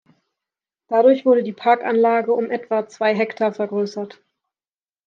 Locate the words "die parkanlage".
1.43-2.33